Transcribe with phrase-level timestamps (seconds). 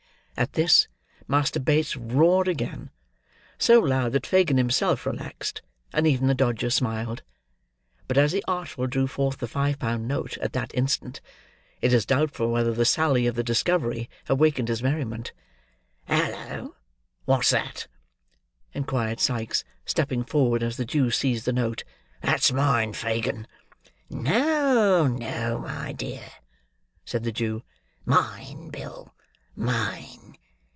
[0.37, 0.87] At his,
[1.27, 2.89] Master Bates roared again:
[3.59, 5.61] so loud, that Fagin himself relaxed,
[5.93, 7.21] and even the Dodger smiled;
[8.07, 11.21] but as the Artful drew forth the five pound note at that instant,
[11.79, 15.31] it is doubtful whether the sally of the discovery awakened his merriment.
[16.05, 16.75] "Hallo,
[17.25, 17.87] what's that?"
[18.73, 21.83] inquired Sikes, stepping forward as the Jew seized the note.
[22.23, 23.45] "That's mine, Fagin."
[24.09, 26.31] "No, no, my dear,"
[27.05, 27.61] said the Jew.
[28.05, 29.13] "Mine, Bill,
[29.55, 30.17] mine.